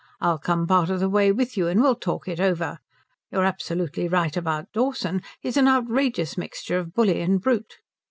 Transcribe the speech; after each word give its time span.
I'll 0.19 0.39
come 0.39 0.65
part 0.65 0.89
of 0.89 0.99
the 0.99 1.09
way 1.11 1.31
with 1.31 1.55
you 1.55 1.67
and 1.67 1.79
we'll 1.79 1.93
talk 1.93 2.27
it 2.27 2.39
over. 2.39 2.79
You're 3.31 3.45
absolutely 3.45 4.07
right 4.07 4.35
about 4.35 4.71
Dawson. 4.73 5.21
He's 5.41 5.57
an 5.57 5.67
outrageous 5.67 6.39
mixture 6.39 6.79
of 6.79 6.95
bully 6.95 7.21
and 7.21 7.39
brute." 7.39 7.77